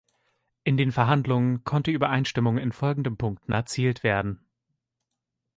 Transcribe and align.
In 0.63 0.77
den 0.77 0.91
Verhandlungen 0.91 1.63
konnte 1.63 1.91
Übereinstimmung 1.91 2.57
in 2.57 2.71
folgenden 2.71 3.17
Punkten 3.17 3.51
erzielt 3.51 4.01
werden. 4.01 4.43